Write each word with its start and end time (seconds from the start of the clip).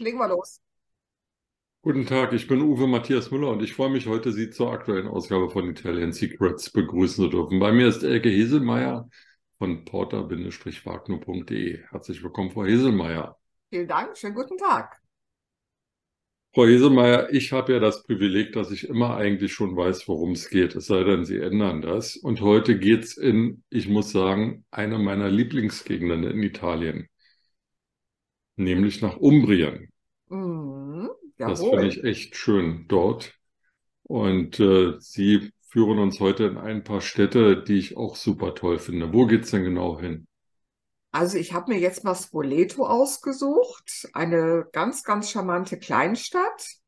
legen 0.00 0.18
wir 0.18 0.28
los. 0.28 0.60
Guten 1.82 2.04
Tag, 2.04 2.34
ich 2.34 2.46
bin 2.46 2.60
Uwe 2.60 2.86
Matthias 2.86 3.30
Müller 3.30 3.48
und 3.48 3.62
ich 3.62 3.72
freue 3.72 3.88
mich 3.88 4.06
heute, 4.06 4.32
Sie 4.32 4.50
zur 4.50 4.70
aktuellen 4.70 5.08
Ausgabe 5.08 5.48
von 5.48 5.70
Italian 5.70 6.12
Secrets 6.12 6.70
begrüßen 6.70 7.24
zu 7.24 7.30
dürfen. 7.30 7.58
Bei 7.58 7.72
mir 7.72 7.88
ist 7.88 8.02
Elke 8.02 8.28
Heselmeier 8.28 9.08
von 9.58 9.84
porter-wagner.de. 9.84 11.82
Herzlich 11.90 12.22
willkommen, 12.22 12.50
Frau 12.50 12.64
Heselmeier. 12.64 13.38
Vielen 13.70 13.88
Dank, 13.88 14.16
schönen 14.16 14.34
guten 14.34 14.58
Tag. 14.58 15.00
Frau 16.52 16.66
Heselmeier, 16.66 17.32
ich 17.32 17.52
habe 17.52 17.74
ja 17.74 17.78
das 17.78 18.02
Privileg, 18.02 18.52
dass 18.52 18.72
ich 18.72 18.88
immer 18.88 19.16
eigentlich 19.16 19.52
schon 19.52 19.76
weiß, 19.76 20.08
worum 20.08 20.32
es 20.32 20.50
geht, 20.50 20.74
es 20.74 20.86
sei 20.86 21.04
denn, 21.04 21.24
Sie 21.24 21.38
ändern 21.38 21.80
das. 21.80 22.16
Und 22.16 22.40
heute 22.40 22.78
geht 22.78 23.04
es 23.04 23.16
in, 23.16 23.62
ich 23.70 23.88
muss 23.88 24.10
sagen, 24.10 24.64
eine 24.70 24.98
meiner 24.98 25.30
Lieblingsgegenden 25.30 26.24
in 26.24 26.42
Italien, 26.42 27.08
nämlich 28.64 29.02
nach 29.02 29.16
Umbrien. 29.18 29.90
Mhm, 30.30 31.10
Das 31.44 31.66
finde 31.66 31.88
ich 31.88 32.02
echt 32.04 32.34
schön 32.36 32.86
dort. 32.88 33.34
Und 34.04 34.60
äh, 34.60 34.94
Sie 35.00 35.52
führen 35.68 35.98
uns 36.00 36.20
heute 36.20 36.44
in 36.46 36.58
ein 36.58 36.84
paar 36.84 37.00
Städte, 37.02 37.62
die 37.64 37.78
ich 37.78 37.96
auch 37.98 38.16
super 38.16 38.54
toll 38.54 38.78
finde. 38.80 39.12
Wo 39.14 39.26
geht's 39.26 39.50
denn 39.52 39.64
genau 39.64 40.00
hin? 40.00 40.26
Also 41.12 41.38
ich 41.38 41.52
habe 41.52 41.72
mir 41.72 41.78
jetzt 41.78 42.02
mal 42.04 42.14
Spoleto 42.16 42.84
ausgesucht, 42.86 44.08
eine 44.12 44.66
ganz, 44.72 45.02
ganz 45.04 45.30
charmante 45.30 45.78
Kleinstadt, 45.78 46.78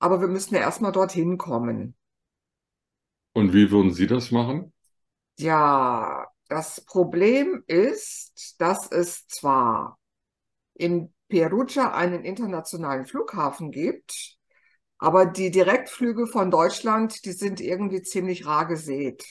aber 0.00 0.20
wir 0.20 0.28
müssen 0.28 0.54
ja 0.54 0.60
erstmal 0.62 0.92
dorthin 0.92 1.38
kommen. 1.38 1.96
Und 3.34 3.52
wie 3.52 3.70
würden 3.70 3.92
Sie 3.92 4.06
das 4.06 4.30
machen? 4.30 4.72
Ja, 5.38 6.26
das 6.48 6.80
Problem 6.84 7.64
ist, 7.66 8.54
dass 8.60 8.90
es 8.90 9.26
zwar 9.28 9.98
in 10.82 11.14
Perugia 11.28 11.92
einen 11.92 12.24
internationalen 12.24 13.06
Flughafen 13.06 13.70
gibt, 13.70 14.36
aber 14.98 15.26
die 15.26 15.50
Direktflüge 15.50 16.26
von 16.26 16.50
Deutschland, 16.50 17.24
die 17.24 17.32
sind 17.32 17.60
irgendwie 17.60 18.02
ziemlich 18.02 18.46
rar 18.46 18.66
gesät. 18.66 19.24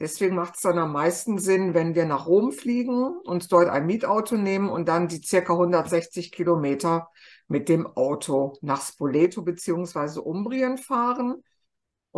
Deswegen 0.00 0.36
macht 0.36 0.56
es 0.56 0.60
dann 0.60 0.78
am 0.78 0.92
meisten 0.92 1.38
Sinn, 1.38 1.74
wenn 1.74 1.94
wir 1.94 2.04
nach 2.04 2.26
Rom 2.26 2.52
fliegen, 2.52 3.18
uns 3.24 3.48
dort 3.48 3.68
ein 3.68 3.86
Mietauto 3.86 4.36
nehmen 4.36 4.68
und 4.68 4.86
dann 4.88 5.08
die 5.08 5.22
circa 5.22 5.54
160 5.54 6.30
Kilometer 6.30 7.08
mit 7.48 7.68
dem 7.68 7.86
Auto 7.86 8.56
nach 8.60 8.82
Spoleto 8.82 9.42
beziehungsweise 9.42 10.22
Umbrien 10.22 10.78
fahren. 10.78 11.42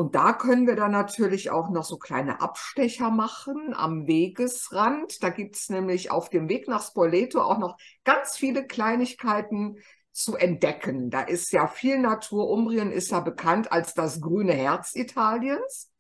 Und 0.01 0.15
da 0.15 0.33
können 0.33 0.67
wir 0.67 0.77
dann 0.77 0.93
natürlich 0.93 1.51
auch 1.51 1.69
noch 1.69 1.85
so 1.85 1.99
kleine 1.99 2.41
Abstecher 2.41 3.11
machen 3.11 3.75
am 3.75 4.07
Wegesrand. 4.07 5.23
Da 5.23 5.29
gibt 5.29 5.57
es 5.57 5.69
nämlich 5.69 6.11
auf 6.11 6.31
dem 6.31 6.49
Weg 6.49 6.69
nach 6.69 6.83
Spoleto 6.83 7.43
auch 7.43 7.59
noch 7.59 7.77
ganz 8.03 8.35
viele 8.35 8.67
Kleinigkeiten 8.67 9.77
zu 10.11 10.37
entdecken. 10.37 11.11
Da 11.11 11.21
ist 11.21 11.53
ja 11.53 11.67
viel 11.67 11.99
Natur. 11.99 12.49
Umbrien 12.49 12.93
ist 12.93 13.11
ja 13.11 13.21
bekannt 13.21 13.73
als 13.73 13.93
das 13.93 14.23
grüne 14.23 14.55
Herz 14.55 14.97
Italiens. 14.97 15.93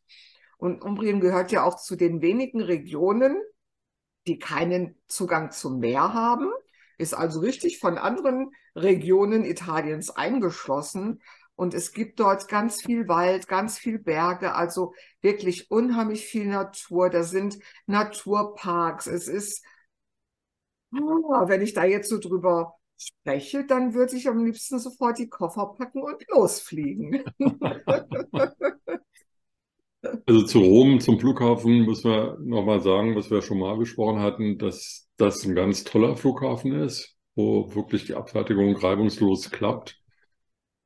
Und 0.56 0.80
Umbrien 0.80 1.20
gehört 1.20 1.52
ja 1.52 1.62
auch 1.62 1.76
zu 1.76 1.94
den 1.94 2.22
wenigen 2.22 2.62
Regionen, 2.62 3.36
die 4.26 4.38
keinen 4.38 4.98
Zugang 5.08 5.50
zum 5.50 5.78
Meer 5.78 6.14
haben, 6.14 6.50
ist 6.96 7.12
also 7.12 7.40
richtig 7.40 7.78
von 7.78 7.98
anderen 7.98 8.52
Regionen 8.74 9.44
Italiens 9.44 10.08
eingeschlossen. 10.08 11.20
Und 11.60 11.74
es 11.74 11.92
gibt 11.92 12.18
dort 12.20 12.48
ganz 12.48 12.80
viel 12.80 13.06
Wald, 13.06 13.46
ganz 13.46 13.78
viel 13.78 13.98
Berge, 13.98 14.54
also 14.54 14.94
wirklich 15.20 15.70
unheimlich 15.70 16.24
viel 16.24 16.46
Natur. 16.46 17.10
Da 17.10 17.22
sind 17.22 17.58
Naturparks. 17.84 19.06
Es 19.06 19.28
ist, 19.28 19.62
ah, 20.94 21.48
wenn 21.48 21.60
ich 21.60 21.74
da 21.74 21.84
jetzt 21.84 22.08
so 22.08 22.18
drüber 22.18 22.76
spreche, 22.96 23.66
dann 23.66 23.92
würde 23.92 24.16
ich 24.16 24.26
am 24.26 24.42
liebsten 24.42 24.78
sofort 24.78 25.18
die 25.18 25.28
Koffer 25.28 25.74
packen 25.76 26.02
und 26.02 26.26
losfliegen. 26.28 27.24
Also 30.24 30.44
zu 30.44 30.60
Rom, 30.60 30.98
zum 30.98 31.20
Flughafen, 31.20 31.84
müssen 31.84 32.10
wir 32.10 32.38
nochmal 32.40 32.80
sagen, 32.80 33.14
was 33.16 33.30
wir 33.30 33.42
schon 33.42 33.58
mal 33.58 33.76
besprochen 33.76 34.20
hatten, 34.20 34.56
dass 34.56 35.10
das 35.18 35.44
ein 35.44 35.54
ganz 35.54 35.84
toller 35.84 36.16
Flughafen 36.16 36.72
ist, 36.72 37.18
wo 37.34 37.74
wirklich 37.74 38.06
die 38.06 38.14
Abfertigung 38.14 38.74
reibungslos 38.76 39.50
klappt. 39.50 39.99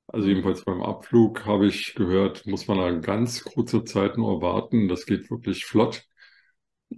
Also 0.07 0.29
jedenfalls 0.29 0.65
beim 0.65 0.83
Abflug 0.83 1.45
habe 1.47 1.67
ich 1.67 1.95
gehört, 1.95 2.47
muss 2.47 2.69
man 2.69 2.79
eine 2.81 3.01
ganz 3.01 3.43
kurze 3.45 3.85
Zeit 3.85 4.17
nur 4.19 4.41
warten. 4.43 4.89
Das 4.89 5.07
geht 5.07 5.31
wirklich 5.31 5.65
flott. 5.65 6.07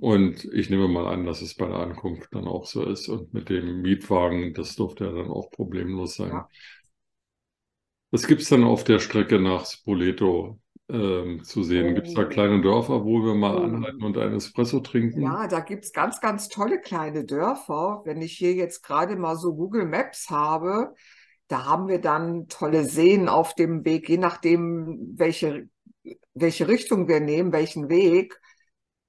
Und 0.00 0.44
ich 0.53 0.71
nehme 0.71 0.89
mal 0.89 1.06
an, 1.06 1.25
dass 1.27 1.43
es 1.43 1.55
bei 1.55 1.67
der 1.67 1.78
Ankunft 1.78 2.34
dann 2.34 2.47
auch 2.49 2.67
so 2.67 2.84
ist. 2.84 3.09
Und 3.09 3.33
mit 3.34 3.49
dem 3.49 3.83
Mietwagen, 3.83 4.55
das 4.55 4.77
dürfte 4.77 5.06
ja 5.06 5.12
dann 5.12 5.31
auch 5.31 5.50
problemlos 5.50 6.17
sein. 6.17 6.31
Ja. 6.31 6.49
Was 8.11 8.27
gibt's 8.27 8.49
dann 8.49 8.65
auf 8.65 8.84
der 8.84 8.99
Strecke 8.99 9.38
nach 9.41 9.65
Spoleto 9.67 10.61
ähm, 10.88 11.43
zu 11.44 11.62
sehen? 11.62 11.94
Gibt's 11.94 12.15
da 12.15 12.23
Oh. 12.23 12.28
kleine 12.28 12.61
Dörfer, 12.61 13.05
wo 13.05 13.25
wir 13.25 13.34
mal 13.34 13.56
Oh. 13.56 13.62
anhalten 13.62 14.03
und 14.03 14.19
einen 14.19 14.34
Espresso 14.37 14.81
trinken? 14.81 15.23
Ja, 15.23 15.47
da 15.49 15.61
gibt's 15.61 15.93
ganz, 15.93 16.21
ganz 16.21 16.49
tolle 16.49 16.81
kleine 16.81 17.25
Dörfer. 17.25 18.03
Wenn 18.05 18.21
ich 18.23 18.33
hier 18.37 18.55
jetzt 18.55 18.83
gerade 18.83 19.17
mal 19.17 19.37
so 19.37 19.55
Google 19.55 19.87
Maps 19.87 20.31
habe, 20.31 20.94
da 21.48 21.64
haben 21.64 21.88
wir 21.88 22.00
dann 22.00 22.48
tolle 22.48 22.84
Seen 22.84 23.28
auf 23.28 23.54
dem 23.54 23.84
Weg, 23.84 24.08
je 24.08 24.18
nachdem, 24.18 25.14
welche, 25.16 25.68
welche 26.34 26.68
Richtung 26.68 27.08
wir 27.08 27.20
nehmen, 27.20 27.52
welchen 27.52 27.88
Weg. 27.88 28.40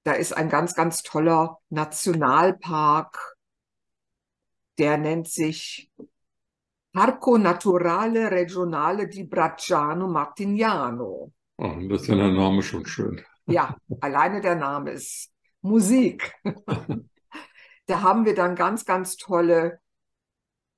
Da 0.03 0.13
ist 0.13 0.33
ein 0.33 0.49
ganz, 0.49 0.75
ganz 0.75 1.03
toller 1.03 1.57
Nationalpark, 1.69 3.35
der 4.77 4.97
nennt 4.97 5.27
sich 5.27 5.89
Parco 6.93 7.37
Naturale 7.37 8.31
Regionale 8.31 9.07
di 9.07 9.23
Bracciano 9.23 10.07
Martignano. 10.07 11.31
Oh, 11.57 11.75
das 11.89 12.03
ist 12.03 12.07
ja 12.07 12.15
der 12.15 12.31
Name 12.31 12.61
schon 12.61 12.85
schön. 12.85 13.21
Ja, 13.47 13.75
alleine 13.99 14.41
der 14.41 14.55
Name 14.55 14.91
ist 14.91 15.31
Musik. 15.61 16.33
Da 17.89 18.01
haben 18.01 18.25
wir 18.25 18.35
dann 18.35 18.55
ganz, 18.55 18.83
ganz 18.83 19.15
tolle, 19.15 19.79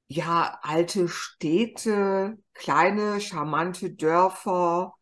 ja, 0.10 0.60
alte 0.64 1.08
Städte, 1.08 2.38
kleine, 2.56 3.22
charmante 3.22 3.92
Dörfer. 3.92 4.96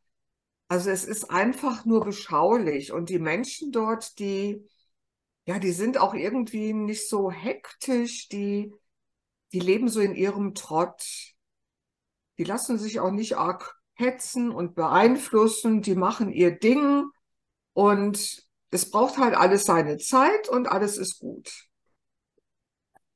Also 0.67 0.89
es 0.89 1.05
ist 1.05 1.31
einfach 1.31 1.85
nur 1.85 2.03
beschaulich 2.03 2.91
und 2.91 3.09
die 3.09 3.19
Menschen 3.19 3.71
dort, 3.71 4.19
die, 4.19 4.67
ja, 5.45 5.59
die 5.59 5.71
sind 5.71 5.97
auch 5.97 6.13
irgendwie 6.13 6.73
nicht 6.73 7.07
so 7.09 7.31
hektisch, 7.31 8.27
die, 8.27 8.73
die 9.53 9.61
leben 9.61 9.87
so 9.87 10.01
in 10.01 10.13
ihrem 10.13 10.53
Trott. 10.55 11.01
Die 12.37 12.43
lassen 12.43 12.77
sich 12.77 12.99
auch 12.99 13.11
nicht 13.11 13.37
arg 13.37 13.77
hetzen 13.93 14.51
und 14.51 14.75
beeinflussen, 14.75 15.81
die 15.81 15.95
machen 15.95 16.31
ihr 16.31 16.51
Ding 16.51 17.05
und 17.73 18.45
es 18.71 18.91
braucht 18.91 19.17
halt 19.17 19.35
alles 19.35 19.63
seine 19.63 19.97
Zeit 19.97 20.49
und 20.49 20.67
alles 20.67 20.97
ist 20.97 21.19
gut. 21.19 21.66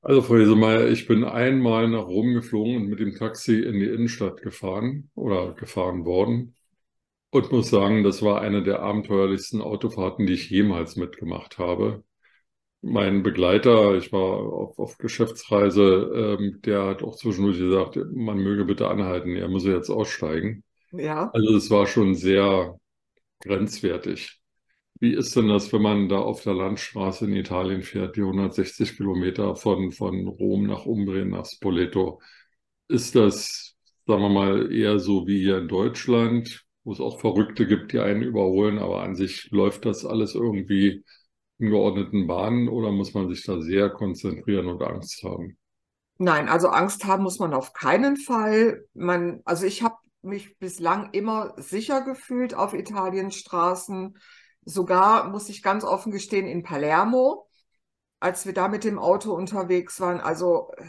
Also, 0.03 0.21
Frau 0.23 0.35
Heselmeier, 0.35 0.87
ich 0.89 1.07
bin 1.07 1.23
einmal 1.23 1.87
nach 1.87 2.05
Rom 2.07 2.33
geflogen 2.33 2.75
und 2.77 2.87
mit 2.89 2.99
dem 2.99 3.15
Taxi 3.15 3.59
in 3.61 3.79
die 3.79 3.85
Innenstadt 3.85 4.41
gefahren 4.41 5.11
oder 5.15 5.53
gefahren 5.53 6.05
worden 6.05 6.55
und 7.31 7.51
muss 7.51 7.69
sagen, 7.69 8.03
das 8.03 8.23
war 8.23 8.41
eine 8.41 8.63
der 8.63 8.81
abenteuerlichsten 8.81 9.61
Autofahrten, 9.61 10.27
die 10.27 10.33
ich 10.33 10.49
jemals 10.49 10.95
mitgemacht 10.97 11.59
habe. 11.59 12.03
Mein 12.81 13.23
Begleiter, 13.23 13.95
ich 13.95 14.11
war 14.11 14.21
auf, 14.21 14.79
auf 14.79 14.97
Geschäftsreise, 14.97 16.37
ähm, 16.39 16.61
der 16.63 16.85
hat 16.85 17.03
auch 17.03 17.15
zwischendurch 17.15 17.59
gesagt, 17.59 17.97
man 18.13 18.39
möge 18.39 18.65
bitte 18.65 18.89
anhalten, 18.89 19.35
er 19.35 19.49
müsse 19.49 19.71
jetzt 19.73 19.91
aussteigen. 19.91 20.63
Ja. 20.91 21.29
Also 21.33 21.55
es 21.55 21.69
war 21.69 21.87
schon 21.87 22.15
sehr 22.15 22.79
grenzwertig. 23.41 24.40
Wie 25.01 25.15
ist 25.15 25.35
denn 25.35 25.47
das, 25.47 25.73
wenn 25.73 25.81
man 25.81 26.09
da 26.09 26.19
auf 26.19 26.43
der 26.43 26.53
Landstraße 26.53 27.25
in 27.25 27.33
Italien 27.35 27.81
fährt, 27.81 28.17
die 28.17 28.21
160 28.21 28.97
Kilometer 28.97 29.55
von, 29.55 29.91
von 29.91 30.27
Rom 30.27 30.67
nach 30.67 30.85
Umbrien 30.85 31.29
nach 31.29 31.47
Spoleto? 31.47 32.21
Ist 32.87 33.15
das, 33.15 33.75
sagen 34.05 34.21
wir 34.21 34.29
mal, 34.29 34.71
eher 34.71 34.99
so 34.99 35.25
wie 35.25 35.39
hier 35.41 35.57
in 35.57 35.67
Deutschland, 35.67 36.63
wo 36.83 36.91
es 36.91 36.99
auch 36.99 37.19
Verrückte 37.19 37.65
gibt, 37.65 37.93
die 37.93 37.99
einen 37.99 38.21
überholen, 38.21 38.77
aber 38.77 39.01
an 39.01 39.15
sich 39.15 39.49
läuft 39.49 39.85
das 39.85 40.05
alles 40.05 40.35
irgendwie 40.35 41.03
in 41.57 41.71
geordneten 41.71 42.27
Bahnen 42.27 42.69
oder 42.69 42.91
muss 42.91 43.15
man 43.15 43.27
sich 43.27 43.43
da 43.43 43.59
sehr 43.59 43.89
konzentrieren 43.89 44.67
und 44.67 44.83
Angst 44.83 45.23
haben? 45.23 45.57
Nein, 46.19 46.47
also 46.47 46.67
Angst 46.67 47.05
haben 47.05 47.23
muss 47.23 47.39
man 47.39 47.55
auf 47.55 47.73
keinen 47.73 48.17
Fall. 48.17 48.85
Man, 48.93 49.41
also 49.45 49.65
ich 49.65 49.81
habe 49.81 49.95
mich 50.21 50.59
bislang 50.59 51.09
immer 51.13 51.55
sicher 51.57 52.01
gefühlt 52.01 52.53
auf 52.53 52.75
Italiens 52.75 53.33
Straßen. 53.33 54.15
Sogar, 54.63 55.29
muss 55.29 55.49
ich 55.49 55.63
ganz 55.63 55.83
offen 55.83 56.11
gestehen, 56.11 56.47
in 56.47 56.63
Palermo, 56.63 57.47
als 58.19 58.45
wir 58.45 58.53
da 58.53 58.67
mit 58.67 58.83
dem 58.83 58.99
Auto 58.99 59.33
unterwegs 59.33 59.99
waren. 59.99 60.19
Also 60.19 60.71
äh, 60.77 60.85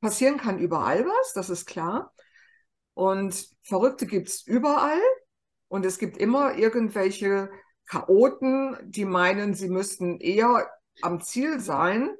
passieren 0.00 0.38
kann 0.38 0.58
überall 0.58 1.04
was, 1.04 1.32
das 1.32 1.50
ist 1.50 1.66
klar. 1.66 2.12
Und 2.94 3.48
Verrückte 3.62 4.06
gibt's 4.06 4.42
überall. 4.42 5.00
Und 5.68 5.84
es 5.84 5.98
gibt 5.98 6.16
immer 6.16 6.56
irgendwelche 6.56 7.50
Chaoten, 7.86 8.76
die 8.82 9.04
meinen, 9.04 9.54
sie 9.54 9.68
müssten 9.68 10.18
eher 10.18 10.68
am 11.02 11.20
Ziel 11.20 11.60
sein. 11.60 12.10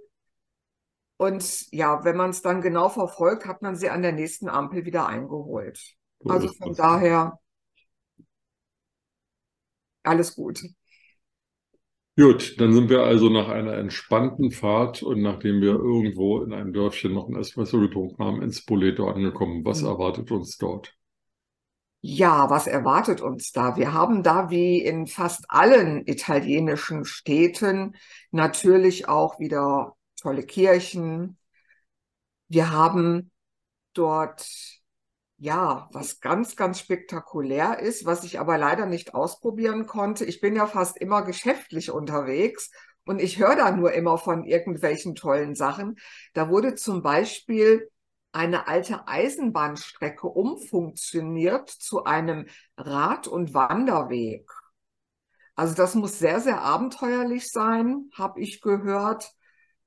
Und 1.17 1.71
ja, 1.73 2.05
wenn 2.05 2.17
man 2.17 2.31
es 2.31 2.43
dann 2.43 2.61
genau 2.61 2.89
verfolgt, 2.89 3.47
hat 3.47 3.61
man 3.61 3.75
sie 3.75 3.91
an 3.91 4.03
der 4.03 4.13
nächsten 4.13 4.49
Ampel 4.49 4.85
wieder 4.85 5.07
eingeholt. 5.07 5.97
So 6.21 6.31
Also 6.31 6.49
von 6.53 6.75
daher 6.75 7.39
alles 10.03 10.35
gut. 10.35 10.61
Gut, 12.19 12.61
dann 12.61 12.75
sind 12.75 12.91
wir 12.91 13.05
also 13.05 13.31
nach 13.31 13.49
einer 13.49 13.73
entspannten 13.79 14.51
Fahrt 14.51 15.03
und 15.03 15.23
nachdem 15.23 15.63
wir 15.63 15.71
irgendwo 15.71 16.43
in 16.43 16.53
einem 16.53 16.75
Dörfchen 16.75 17.15
noch 17.15 17.29
einen 17.29 17.37
Espresso 17.41 17.81
getrunken 17.81 18.23
haben, 18.23 18.43
in 18.43 18.53
Spoleto 18.53 19.09
angekommen. 19.09 19.65
Was 19.65 19.81
Mhm. 19.81 19.85
erwartet 19.85 20.31
uns 20.31 20.59
dort? 20.59 20.95
Ja, 22.01 22.49
was 22.51 22.67
erwartet 22.69 23.21
uns 23.21 23.51
da? 23.53 23.77
Wir 23.77 23.93
haben 23.93 24.23
da 24.23 24.51
wie 24.51 24.81
in 24.83 25.07
fast 25.07 25.45
allen 25.51 26.07
italienischen 26.07 27.05
Städten 27.05 27.97
natürlich 28.31 29.09
auch 29.09 29.39
wieder 29.41 29.97
tolle 30.21 30.45
Kirchen. 30.45 31.37
Wir 32.49 32.71
haben 32.73 33.31
dort 33.95 34.78
ja, 35.39 35.89
was 35.93 36.21
ganz, 36.21 36.57
ganz 36.57 36.81
spektakulär 36.81 37.79
ist, 37.79 38.05
was 38.05 38.25
ich 38.25 38.41
aber 38.41 38.59
leider 38.59 38.87
nicht 38.87 39.15
ausprobieren 39.15 39.87
konnte. 39.87 40.25
Ich 40.25 40.41
bin 40.41 40.57
ja 40.57 40.67
fast 40.67 40.99
immer 40.99 41.23
geschäftlich 41.23 41.91
unterwegs 41.93 42.71
und 43.05 43.23
ich 43.23 43.39
höre 43.39 43.55
da 43.55 43.71
nur 43.71 43.93
immer 43.93 44.19
von 44.19 44.45
irgendwelchen 44.45 45.15
tollen 45.15 45.55
Sachen. 45.55 45.97
Da 46.35 46.51
wurde 46.51 46.75
zum 46.75 47.03
Beispiel 47.03 47.89
eine 48.33 48.67
alte 48.67 49.07
Eisenbahnstrecke 49.07 50.27
umfunktioniert 50.27 51.71
zu 51.71 52.05
einem 52.05 52.47
Rad- 52.77 53.29
und 53.29 53.55
Wanderweg. 53.55 54.51
Also 55.55 55.75
das 55.75 55.95
muss 55.95 56.19
sehr, 56.19 56.41
sehr 56.41 56.63
abenteuerlich 56.63 57.49
sein, 57.49 58.11
habe 58.15 58.41
ich 58.41 58.61
gehört. 58.61 59.33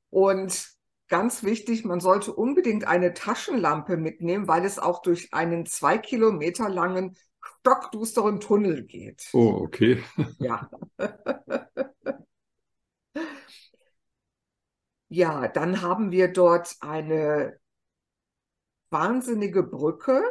Und 0.10 0.68
ganz 1.12 1.44
wichtig, 1.44 1.84
man 1.84 2.00
sollte 2.00 2.34
unbedingt 2.34 2.88
eine 2.88 3.14
Taschenlampe 3.14 3.98
mitnehmen, 3.98 4.48
weil 4.48 4.64
es 4.64 4.80
auch 4.80 5.02
durch 5.02 5.34
einen 5.34 5.66
zwei 5.66 5.98
Kilometer 5.98 6.70
langen, 6.70 7.18
stockdusteren 7.60 8.40
Tunnel 8.40 8.84
geht. 8.84 9.28
Oh, 9.34 9.60
okay. 9.62 10.02
Ja. 10.40 10.70
Ja, 15.10 15.50
dann 15.50 15.82
haben 15.82 16.12
wir 16.12 16.32
dort 16.32 16.78
eine 16.80 17.60
wahnsinnige 18.90 19.64
Brücke, 19.64 20.24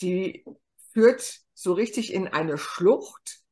die 0.00 0.44
führt 0.92 1.40
so 1.54 1.72
richtig 1.72 2.14
in 2.14 2.28
eine 2.28 2.56
Schlucht. 2.56 3.42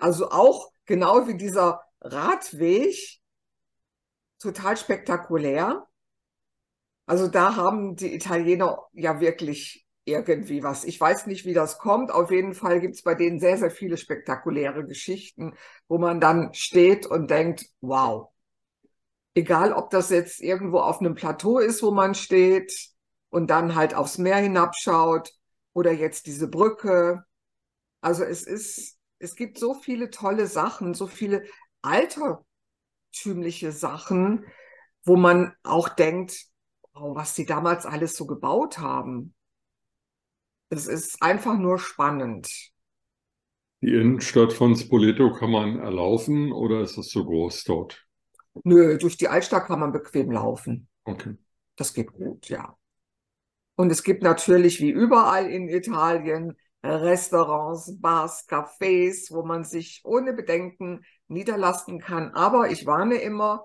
Also 0.00 0.32
auch 0.32 0.72
genau 0.84 1.28
wie 1.28 1.36
dieser 1.36 1.82
Radweg, 2.00 3.20
total 4.40 4.76
spektakulär. 4.76 5.86
Also 7.06 7.28
da 7.28 7.56
haben 7.56 7.96
die 7.96 8.14
Italiener 8.14 8.84
ja 8.92 9.20
wirklich 9.20 9.86
irgendwie 10.04 10.62
was. 10.62 10.84
Ich 10.84 11.00
weiß 11.00 11.26
nicht, 11.26 11.44
wie 11.44 11.54
das 11.54 11.78
kommt. 11.78 12.10
Auf 12.10 12.30
jeden 12.30 12.54
Fall 12.54 12.80
gibt 12.80 12.94
es 12.96 13.02
bei 13.02 13.14
denen 13.14 13.40
sehr, 13.40 13.58
sehr 13.58 13.70
viele 13.70 13.96
spektakuläre 13.96 14.84
Geschichten, 14.86 15.54
wo 15.88 15.98
man 15.98 16.20
dann 16.20 16.52
steht 16.54 17.06
und 17.06 17.30
denkt, 17.30 17.66
wow. 17.80 18.28
Egal, 19.34 19.72
ob 19.72 19.90
das 19.90 20.10
jetzt 20.10 20.40
irgendwo 20.40 20.78
auf 20.78 21.00
einem 21.00 21.14
Plateau 21.14 21.58
ist, 21.58 21.82
wo 21.82 21.90
man 21.90 22.14
steht 22.14 22.72
und 23.28 23.48
dann 23.50 23.74
halt 23.74 23.94
aufs 23.94 24.16
Meer 24.18 24.38
hinabschaut 24.38 25.30
oder 25.74 25.92
jetzt 25.92 26.26
diese 26.26 26.48
Brücke. 26.48 27.24
Also 28.00 28.24
es 28.24 28.44
ist, 28.44 28.98
es 29.18 29.36
gibt 29.36 29.58
so 29.58 29.74
viele 29.74 30.10
tolle 30.10 30.46
Sachen, 30.46 30.94
so 30.94 31.06
viele 31.06 31.44
altertümliche 31.82 33.72
Sachen, 33.72 34.44
wo 35.04 35.16
man 35.16 35.54
auch 35.62 35.88
denkt, 35.88 36.46
oh, 36.98 37.14
was 37.14 37.34
die 37.34 37.46
damals 37.46 37.86
alles 37.86 38.16
so 38.16 38.26
gebaut 38.26 38.78
haben. 38.78 39.34
Es 40.68 40.86
ist 40.86 41.22
einfach 41.22 41.56
nur 41.56 41.78
spannend. 41.78 42.48
Die 43.82 43.94
Innenstadt 43.94 44.52
von 44.52 44.74
Spoleto 44.74 45.32
kann 45.32 45.50
man 45.50 45.78
erlaufen 45.78 46.52
oder 46.52 46.80
ist 46.80 46.96
es 46.96 47.10
so 47.10 47.24
groß 47.24 47.64
dort? 47.64 48.06
Nö, 48.64 48.96
durch 48.98 49.16
die 49.16 49.28
Altstadt 49.28 49.66
kann 49.66 49.80
man 49.80 49.92
bequem 49.92 50.30
laufen. 50.30 50.88
Okay. 51.04 51.36
Das 51.76 51.92
geht 51.92 52.12
gut, 52.12 52.48
ja. 52.48 52.76
Und 53.76 53.90
es 53.90 54.02
gibt 54.02 54.22
natürlich 54.22 54.80
wie 54.80 54.90
überall 54.90 55.50
in 55.50 55.68
Italien 55.68 56.56
Restaurants, 56.82 58.00
Bars, 58.00 58.46
Cafés, 58.48 59.30
wo 59.30 59.44
man 59.44 59.64
sich 59.64 60.00
ohne 60.04 60.32
Bedenken 60.32 61.04
niederlassen 61.28 62.00
kann. 62.00 62.32
Aber 62.32 62.70
ich 62.70 62.86
warne 62.86 63.16
immer, 63.16 63.64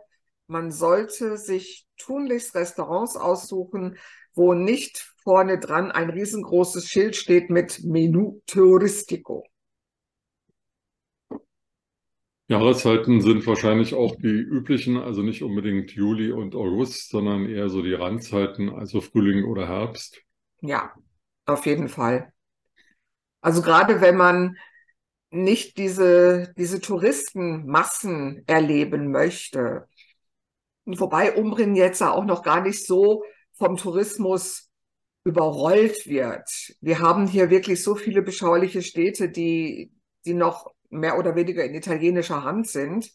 man 0.52 0.70
sollte 0.70 1.38
sich 1.38 1.88
tunlichst 1.98 2.54
Restaurants 2.56 3.16
aussuchen, 3.16 3.98
wo 4.36 4.54
nicht 4.54 5.14
vorne 5.24 5.60
dran 5.60 5.92
ein 5.92 6.10
riesengroßes 6.10 6.90
Schild 6.90 7.16
steht 7.16 7.50
mit 7.50 7.84
Menü 7.84 8.42
Touristico. 8.48 9.46
Jahreszeiten 12.50 13.22
sind 13.22 13.48
wahrscheinlich 13.48 13.94
auch 13.94 14.14
die 14.18 14.28
üblichen, 14.28 14.98
also 14.98 15.22
nicht 15.22 15.42
unbedingt 15.42 15.92
Juli 15.92 16.34
und 16.34 16.54
August, 16.54 17.10
sondern 17.10 17.46
eher 17.46 17.70
so 17.70 17.82
die 17.82 17.94
Randzeiten, 17.94 18.70
also 18.70 19.00
Frühling 19.00 19.46
oder 19.46 19.70
Herbst. 19.70 20.22
Ja, 20.60 20.94
auf 21.46 21.66
jeden 21.66 21.88
Fall. 21.88 22.34
Also 23.40 23.62
gerade 23.62 24.02
wenn 24.02 24.18
man 24.18 24.58
nicht 25.32 25.78
diese, 25.78 26.54
diese 26.58 26.82
Touristenmassen 26.82 28.44
erleben 28.48 29.12
möchte, 29.12 29.88
wobei 30.86 31.36
Umbrien 31.36 31.76
jetzt 31.76 32.02
auch 32.02 32.26
noch 32.26 32.44
gar 32.44 32.62
nicht 32.62 32.86
so 32.86 33.24
vom 33.54 33.78
Tourismus 33.78 34.70
überrollt 35.24 36.08
wird. 36.08 36.50
Wir 36.82 37.00
haben 37.00 37.28
hier 37.28 37.50
wirklich 37.50 37.84
so 37.84 37.96
viele 37.96 38.22
beschauliche 38.22 38.82
Städte, 38.82 39.30
die, 39.30 39.92
die 40.26 40.34
noch 40.34 40.72
mehr 40.90 41.18
oder 41.18 41.36
weniger 41.36 41.64
in 41.64 41.76
italienischer 41.76 42.44
Hand 42.44 42.68
sind. 42.68 43.12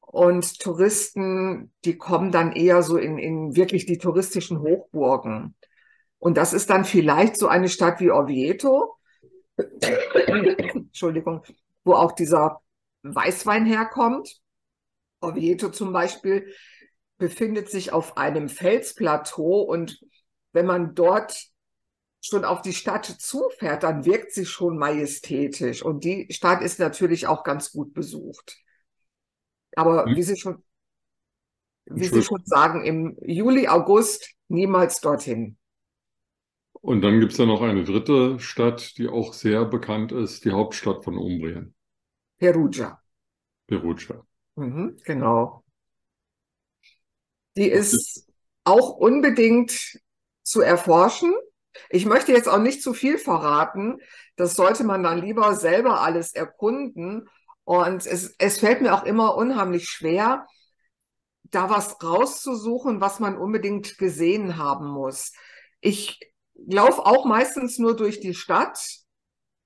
Und 0.00 0.60
Touristen, 0.60 1.72
die 1.84 1.96
kommen 1.96 2.32
dann 2.32 2.52
eher 2.52 2.82
so 2.82 2.96
in, 2.96 3.18
in 3.18 3.56
wirklich 3.56 3.86
die 3.86 3.98
touristischen 3.98 4.60
Hochburgen. 4.60 5.54
Und 6.18 6.36
das 6.36 6.52
ist 6.52 6.70
dann 6.70 6.84
vielleicht 6.84 7.36
so 7.36 7.48
eine 7.48 7.68
Stadt 7.68 7.98
wie 7.98 8.10
Orvieto, 8.10 8.96
Entschuldigung, 10.74 11.42
wo 11.84 11.94
auch 11.94 12.12
dieser 12.12 12.60
Weißwein 13.02 13.66
herkommt. 13.66 14.41
Orvieto 15.22 15.70
zum 15.70 15.92
Beispiel 15.92 16.52
befindet 17.18 17.70
sich 17.70 17.92
auf 17.92 18.16
einem 18.16 18.48
Felsplateau 18.48 19.62
und 19.62 20.00
wenn 20.52 20.66
man 20.66 20.94
dort 20.94 21.52
schon 22.20 22.44
auf 22.44 22.62
die 22.62 22.72
Stadt 22.72 23.06
zufährt, 23.06 23.82
dann 23.82 24.04
wirkt 24.04 24.32
sie 24.32 24.46
schon 24.46 24.78
majestätisch. 24.78 25.82
Und 25.82 26.04
die 26.04 26.28
Stadt 26.30 26.62
ist 26.62 26.78
natürlich 26.78 27.26
auch 27.26 27.42
ganz 27.42 27.72
gut 27.72 27.92
besucht. 27.94 28.58
Aber 29.74 30.06
wie 30.06 30.22
Sie 30.22 30.36
schon, 30.36 30.62
wie 31.86 32.04
Sie 32.04 32.22
schon 32.22 32.42
sagen, 32.44 32.84
im 32.84 33.16
Juli, 33.22 33.66
August 33.66 34.34
niemals 34.48 35.00
dorthin. 35.00 35.56
Und 36.72 37.02
dann 37.02 37.20
gibt 37.20 37.32
es 37.32 37.38
ja 37.38 37.46
noch 37.46 37.62
eine 37.62 37.84
dritte 37.84 38.38
Stadt, 38.38 38.98
die 38.98 39.08
auch 39.08 39.32
sehr 39.32 39.64
bekannt 39.64 40.12
ist, 40.12 40.44
die 40.44 40.50
Hauptstadt 40.50 41.04
von 41.04 41.16
Umbrien, 41.16 41.74
Perugia. 42.38 43.00
Perugia. 43.68 44.26
Mhm, 44.56 44.96
genau. 45.04 45.62
Die 47.56 47.68
ist 47.68 48.26
auch 48.64 48.90
unbedingt 48.90 49.98
zu 50.42 50.60
erforschen. 50.60 51.34
Ich 51.90 52.06
möchte 52.06 52.32
jetzt 52.32 52.48
auch 52.48 52.58
nicht 52.58 52.82
zu 52.82 52.94
viel 52.94 53.18
verraten. 53.18 53.98
Das 54.36 54.54
sollte 54.54 54.84
man 54.84 55.02
dann 55.02 55.20
lieber 55.20 55.54
selber 55.54 56.00
alles 56.00 56.32
erkunden. 56.34 57.28
Und 57.64 58.06
es, 58.06 58.34
es 58.38 58.58
fällt 58.58 58.80
mir 58.82 58.94
auch 58.94 59.04
immer 59.04 59.36
unheimlich 59.36 59.88
schwer, 59.88 60.46
da 61.44 61.68
was 61.70 62.02
rauszusuchen, 62.02 63.00
was 63.00 63.20
man 63.20 63.36
unbedingt 63.36 63.98
gesehen 63.98 64.56
haben 64.56 64.86
muss. 64.88 65.32
Ich 65.80 66.18
laufe 66.54 67.04
auch 67.04 67.24
meistens 67.24 67.78
nur 67.78 67.96
durch 67.96 68.20
die 68.20 68.34
Stadt. 68.34 68.78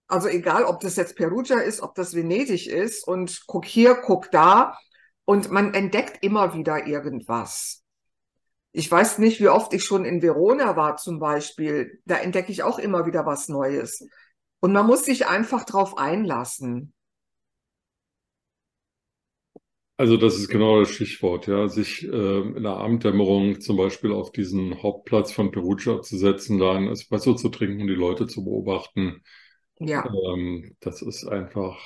Also 0.09 0.29
egal, 0.29 0.65
ob 0.65 0.81
das 0.81 0.97
jetzt 0.97 1.17
Perugia 1.17 1.59
ist, 1.59 1.81
ob 1.81 1.95
das 1.95 2.15
Venedig 2.15 2.69
ist 2.69 3.07
und 3.07 3.43
guck 3.47 3.65
hier, 3.65 3.95
guck 3.95 4.31
da. 4.31 4.79
Und 5.25 5.51
man 5.51 5.75
entdeckt 5.75 6.23
immer 6.23 6.55
wieder 6.55 6.87
irgendwas. 6.87 7.83
Ich 8.73 8.91
weiß 8.91 9.19
nicht, 9.19 9.41
wie 9.41 9.49
oft 9.49 9.73
ich 9.73 9.85
schon 9.85 10.05
in 10.05 10.23
Verona 10.23 10.77
war 10.77 10.97
zum 10.97 11.19
Beispiel. 11.19 12.01
Da 12.05 12.19
entdecke 12.19 12.53
ich 12.53 12.63
auch 12.63 12.79
immer 12.79 13.07
wieder 13.07 13.27
was 13.27 13.49
Neues. 13.49 14.07
Und 14.61 14.73
man 14.73 14.87
muss 14.87 15.05
sich 15.05 15.27
einfach 15.27 15.65
drauf 15.65 15.99
einlassen. 15.99 16.93
Also 19.99 20.19
das 20.19 20.37
ist 20.37 20.49
genau 20.49 20.81
das 20.81 20.91
Stichwort, 20.91 21.47
ja, 21.47 21.69
sich 21.69 22.05
äh, 22.05 22.41
in 22.41 22.63
der 22.63 22.73
Abenddämmerung 22.73 23.61
zum 23.63 23.79
Beispiel 23.79 24.13
auf 24.13 24.31
diesen 24.31 24.83
Hauptplatz 24.83 25.33
von 25.33 25.51
Perugia 25.51 26.03
zu 26.03 26.19
setzen, 26.19 26.59
da 26.59 26.75
ein 26.75 26.89
Espresso 26.89 27.35
zu 27.35 27.49
trinken, 27.49 27.87
die 27.87 27.95
Leute 27.95 28.27
zu 28.27 28.45
beobachten. 28.45 29.23
Ja, 29.81 30.21
Ähm, 30.35 30.77
das 30.81 31.03
ist 31.03 31.27
einfach 31.27 31.79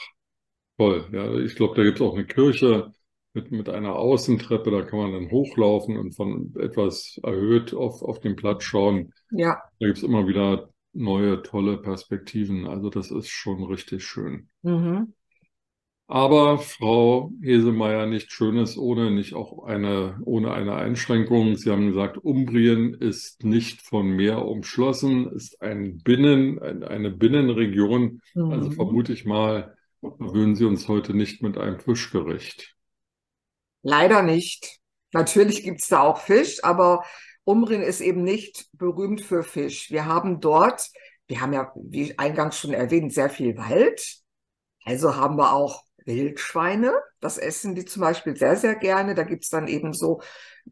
toll. 0.79 1.09
Ja, 1.13 1.35
ich 1.39 1.55
glaube, 1.57 1.77
da 1.77 1.83
gibt 1.85 1.99
es 2.01 2.03
auch 2.07 2.15
eine 2.15 2.27
Kirche, 2.27 2.93
mit, 3.35 3.53
mit 3.53 3.69
einer 3.69 3.97
Außentreppe, 3.97 4.71
da 4.73 4.83
kann 4.83 4.99
man 4.99 5.13
dann 5.13 5.31
hochlaufen 5.31 5.97
und 5.97 6.15
von 6.17 6.53
etwas 6.59 7.19
erhöht 7.23 7.75
auf, 7.75 8.03
auf 8.03 8.21
den 8.21 8.37
Platz 8.37 8.65
schauen. 8.65 9.13
Ja. 9.31 9.63
Da 9.81 9.87
gibt 9.87 9.99
es 9.99 10.05
immer 10.05 10.27
wieder 10.29 10.71
neue, 10.93 11.43
tolle 11.43 11.79
Perspektiven. 11.79 12.67
Also 12.67 12.91
das 12.91 13.11
ist 13.11 13.29
schon 13.29 13.65
richtig 13.65 14.05
schön. 14.05 14.49
Mhm. 14.63 15.13
Aber 16.11 16.59
Frau 16.59 17.31
Hesemeyer, 17.41 18.07
nichts 18.07 18.33
Schönes 18.35 18.77
ohne 18.77 19.11
nicht 19.13 19.35
auch 19.35 19.65
eine, 19.65 20.21
ohne 20.25 20.53
eine 20.53 20.75
Einschränkung. 20.75 21.57
Sie 21.57 21.71
haben 21.71 21.87
gesagt, 21.87 22.19
Umbrien 22.19 22.95
ist 22.95 23.45
nicht 23.45 23.81
von 23.83 24.09
Meer 24.09 24.45
umschlossen, 24.45 25.31
ist 25.33 25.63
ein 25.63 25.99
Binnen, 26.03 26.61
eine 26.61 27.11
Binnenregion. 27.13 28.21
Also 28.49 28.71
Mhm. 28.71 28.73
vermute 28.73 29.13
ich 29.13 29.25
mal, 29.25 29.77
würden 30.03 30.57
Sie 30.57 30.65
uns 30.65 30.89
heute 30.89 31.15
nicht 31.15 31.43
mit 31.43 31.57
einem 31.59 31.79
Fischgericht. 31.79 32.77
Leider 33.83 34.23
nicht. 34.23 34.79
Natürlich 35.13 35.63
gibt's 35.65 35.89
da 35.89 36.01
auch 36.03 36.19
Fisch, 36.21 36.63
aber 36.63 37.05
Umbrien 37.45 37.83
ist 37.83 38.01
eben 38.01 38.23
nicht 38.23 38.69
berühmt 38.73 39.21
für 39.23 39.43
Fisch. 39.43 39.91
Wir 39.91 40.05
haben 40.07 40.41
dort, 40.41 40.89
wir 41.27 41.41
haben 41.41 41.53
ja, 41.53 41.73
wie 41.77 42.17
eingangs 42.19 42.59
schon 42.59 42.73
erwähnt, 42.75 43.13
sehr 43.13 43.31
viel 43.31 43.57
Wald. 43.57 44.19
Also 44.85 45.17
haben 45.17 45.37
wir 45.37 45.53
auch 45.53 45.85
Wildschweine. 46.05 46.93
Das 47.21 47.39
essen 47.39 47.75
die 47.75 47.85
zum 47.85 48.03
Beispiel 48.03 48.37
sehr, 48.37 48.57
sehr 48.57 48.75
gerne. 48.75 49.15
Da 49.15 49.23
gibt's 49.23 49.49
dann 49.49 49.69
eben 49.69 49.93
so 49.93 50.21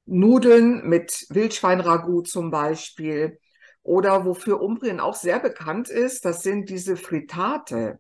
Nudeln 0.07 0.89
mit 0.89 1.27
Wildschweinragout 1.31 2.23
zum 2.23 2.51
Beispiel. 2.51 3.39
Oder 3.83 4.25
wofür 4.25 4.61
Umbrien 4.61 5.01
auch 5.01 5.15
sehr 5.15 5.41
bekannt 5.41 5.89
ist, 5.89 6.25
das 6.25 6.43
sind 6.43 6.69
diese 6.69 6.97
Fritate. 6.97 7.99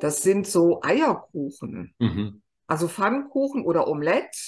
Das 0.00 0.22
sind 0.22 0.46
so 0.46 0.82
Eierkuchen. 0.82 1.94
Mhm. 1.98 2.42
Also 2.66 2.88
Pfannkuchen 2.88 3.64
oder 3.64 3.88
Omelette, 3.88 4.38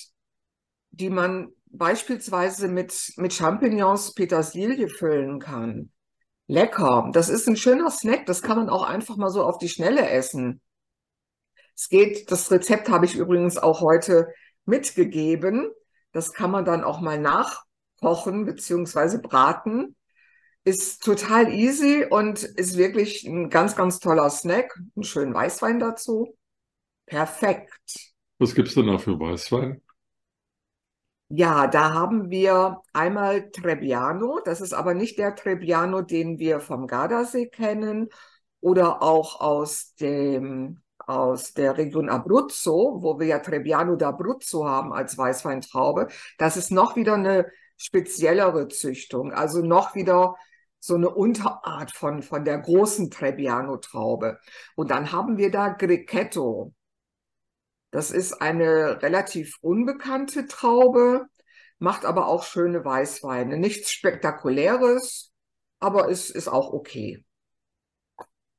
die 0.90 1.10
man 1.10 1.48
beispielsweise 1.66 2.68
mit, 2.68 3.12
mit 3.16 3.32
Champignons, 3.32 4.14
Petersilie 4.14 4.88
füllen 4.88 5.40
kann. 5.40 5.92
Lecker. 6.46 7.10
Das 7.12 7.28
ist 7.28 7.48
ein 7.48 7.56
schöner 7.56 7.90
Snack. 7.90 8.26
Das 8.26 8.42
kann 8.42 8.56
man 8.56 8.68
auch 8.68 8.82
einfach 8.82 9.16
mal 9.16 9.30
so 9.30 9.42
auf 9.44 9.58
die 9.58 9.68
Schnelle 9.68 10.08
essen. 10.08 10.60
Es 11.76 11.88
geht, 11.88 12.30
das 12.30 12.50
Rezept 12.50 12.88
habe 12.88 13.04
ich 13.04 13.16
übrigens 13.16 13.58
auch 13.58 13.80
heute 13.80 14.28
mitgegeben. 14.64 15.70
Das 16.12 16.32
kann 16.32 16.50
man 16.50 16.64
dann 16.64 16.82
auch 16.82 17.00
mal 17.00 17.18
nachkochen 17.18 18.46
beziehungsweise 18.46 19.20
braten. 19.20 19.94
Ist 20.64 21.04
total 21.04 21.52
easy 21.52 22.06
und 22.08 22.42
ist 22.42 22.76
wirklich 22.76 23.24
ein 23.24 23.50
ganz, 23.50 23.76
ganz 23.76 24.00
toller 24.00 24.30
Snack. 24.30 24.74
Einen 24.96 25.04
schönen 25.04 25.34
Weißwein 25.34 25.78
dazu. 25.78 26.36
Perfekt. 27.04 27.70
Was 28.38 28.54
gibt's 28.54 28.74
denn 28.74 28.86
da 28.86 28.98
für 28.98 29.20
Weißwein? 29.20 29.80
Ja, 31.28 31.66
da 31.66 31.92
haben 31.92 32.30
wir 32.30 32.82
einmal 32.92 33.50
Trebbiano. 33.50 34.40
Das 34.44 34.60
ist 34.60 34.72
aber 34.72 34.94
nicht 34.94 35.18
der 35.18 35.34
Trebbiano, 35.34 36.02
den 36.02 36.38
wir 36.38 36.60
vom 36.60 36.86
Gardasee 36.86 37.48
kennen 37.48 38.08
oder 38.60 39.02
auch 39.02 39.40
aus 39.40 39.94
dem, 39.94 40.82
aus 41.06 41.54
der 41.54 41.78
Region 41.78 42.08
Abruzzo, 42.08 42.98
wo 43.00 43.18
wir 43.18 43.26
ja 43.26 43.38
Trebbiano 43.38 43.94
d'Abruzzo 43.94 44.68
haben 44.68 44.92
als 44.92 45.16
Weißweintraube. 45.16 46.08
Das 46.38 46.56
ist 46.56 46.70
noch 46.70 46.96
wieder 46.96 47.14
eine 47.14 47.46
speziellere 47.76 48.68
Züchtung, 48.68 49.32
also 49.32 49.62
noch 49.62 49.94
wieder 49.94 50.36
so 50.80 50.94
eine 50.94 51.10
Unterart 51.10 51.92
von, 51.92 52.22
von 52.22 52.44
der 52.44 52.58
großen 52.58 53.10
Trebbiano-Traube. 53.10 54.38
Und 54.76 54.90
dann 54.90 55.12
haben 55.12 55.36
wir 55.36 55.50
da 55.50 55.68
Grechetto. 55.68 56.74
Das 57.90 58.10
ist 58.10 58.40
eine 58.40 59.02
relativ 59.02 59.58
unbekannte 59.60 60.46
Traube, 60.46 61.26
macht 61.78 62.04
aber 62.04 62.28
auch 62.28 62.44
schöne 62.44 62.84
Weißweine. 62.84 63.56
Nichts 63.56 63.90
Spektakuläres, 63.92 65.32
aber 65.78 66.10
es 66.10 66.30
ist 66.30 66.48
auch 66.48 66.72
okay. 66.72 67.25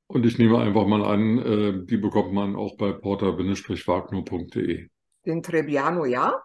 Und 0.07 0.25
ich 0.25 0.37
nehme 0.37 0.59
einfach 0.59 0.87
mal 0.87 1.03
an, 1.03 1.37
äh, 1.39 1.85
die 1.85 1.97
bekommt 1.97 2.33
man 2.33 2.55
auch 2.55 2.77
bei 2.77 2.93
porter-wagner.de. 2.93 4.87
Den 5.25 5.43
Trebbiano 5.43 6.05
ja, 6.05 6.41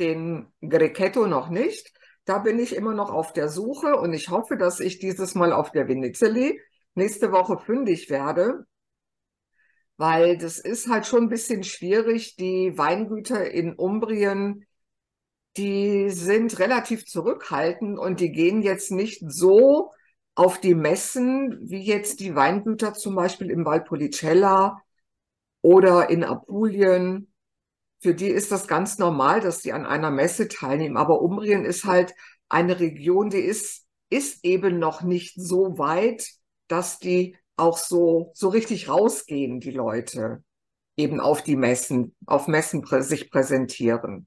den 0.00 0.48
Grechetto 0.60 1.28
noch 1.28 1.50
nicht. 1.50 1.92
Da 2.24 2.38
bin 2.38 2.58
ich 2.58 2.74
immer 2.74 2.92
noch 2.94 3.10
auf 3.10 3.32
der 3.32 3.48
Suche 3.48 3.96
und 3.96 4.12
ich 4.12 4.28
hoffe, 4.28 4.56
dass 4.56 4.80
ich 4.80 4.98
dieses 4.98 5.34
Mal 5.34 5.52
auf 5.52 5.70
der 5.70 5.86
Vinizeli 5.88 6.60
nächste 6.94 7.30
Woche 7.32 7.58
fündig 7.58 8.10
werde, 8.10 8.66
weil 9.96 10.36
das 10.36 10.58
ist 10.58 10.88
halt 10.88 11.06
schon 11.06 11.24
ein 11.24 11.28
bisschen 11.28 11.62
schwierig. 11.62 12.36
Die 12.36 12.76
Weingüter 12.76 13.50
in 13.50 13.74
Umbrien, 13.74 14.66
die 15.56 16.10
sind 16.10 16.58
relativ 16.58 17.06
zurückhaltend 17.06 17.98
und 17.98 18.20
die 18.20 18.32
gehen 18.32 18.62
jetzt 18.62 18.90
nicht 18.90 19.22
so 19.26 19.92
auf 20.34 20.60
die 20.60 20.74
Messen 20.74 21.58
wie 21.68 21.82
jetzt 21.82 22.20
die 22.20 22.34
Weingüter 22.34 22.94
zum 22.94 23.14
Beispiel 23.14 23.50
im 23.50 23.64
Valpolicella 23.64 24.80
oder 25.62 26.08
in 26.10 26.24
Apulien. 26.24 27.32
Für 28.00 28.14
die 28.14 28.28
ist 28.28 28.50
das 28.50 28.66
ganz 28.66 28.98
normal, 28.98 29.40
dass 29.40 29.60
die 29.60 29.72
an 29.72 29.84
einer 29.84 30.10
Messe 30.10 30.48
teilnehmen. 30.48 30.96
Aber 30.96 31.20
Umbrien 31.20 31.64
ist 31.64 31.84
halt 31.84 32.14
eine 32.48 32.80
Region, 32.80 33.30
die 33.30 33.38
ist, 33.38 33.86
ist 34.08 34.44
eben 34.44 34.78
noch 34.78 35.02
nicht 35.02 35.34
so 35.36 35.78
weit, 35.78 36.26
dass 36.68 36.98
die 36.98 37.36
auch 37.56 37.76
so, 37.76 38.32
so 38.34 38.48
richtig 38.48 38.88
rausgehen, 38.88 39.60
die 39.60 39.70
Leute, 39.70 40.42
eben 40.96 41.20
auf 41.20 41.42
die 41.42 41.56
Messen, 41.56 42.14
auf 42.26 42.48
Messen 42.48 42.82
prä 42.82 43.02
sich 43.02 43.30
präsentieren. 43.30 44.26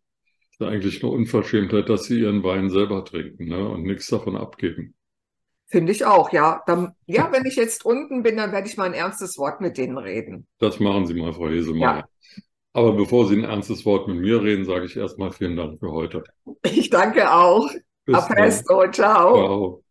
ist 0.52 0.62
eigentlich 0.62 1.04
eine 1.04 1.12
Unverschämtheit, 1.12 1.90
dass 1.90 2.06
sie 2.06 2.20
ihren 2.20 2.44
Wein 2.44 2.70
selber 2.70 3.04
trinken, 3.04 3.46
ne, 3.46 3.68
und 3.68 3.84
nichts 3.84 4.08
davon 4.08 4.38
abgeben. 4.38 4.94
Finde 5.68 5.92
ich 5.92 6.06
auch, 6.06 6.32
ja. 6.32 6.62
Dann, 6.68 6.94
ja, 7.06 7.30
wenn 7.32 7.46
ich 7.46 7.56
jetzt 7.56 7.86
unten 7.86 8.22
bin, 8.22 8.38
dann 8.38 8.52
werde 8.52 8.68
ich 8.68 8.78
mal 8.78 8.86
ein 8.86 8.94
ernstes 8.94 9.38
Wort 9.38 9.62
mit 9.62 9.78
denen 9.78 9.98
reden. 9.98 10.48
Das 10.60 10.80
machen 10.80 11.08
Sie 11.08 11.14
mal, 11.16 11.34
Frau 11.34 11.48
Hesemeyer. 11.48 11.98
Ja. 11.98 12.06
Aber 12.74 12.94
bevor 12.94 13.28
Sie 13.28 13.36
ein 13.38 13.44
ernstes 13.44 13.86
Wort 13.86 14.08
mit 14.08 14.18
mir 14.18 14.42
reden, 14.42 14.66
sage 14.66 14.86
ich 14.86 14.98
erstmal 14.98 15.32
vielen 15.32 15.56
Dank 15.56 15.80
für 15.80 15.92
heute. 15.92 16.24
Ich 16.64 16.90
danke 16.90 17.32
auch. 17.32 17.70
Bis 18.06 18.16
A 18.16 18.28
dann. 18.28 18.36
presto, 18.36 18.92
ciao. 18.92 19.36
Ciao. 19.36 19.84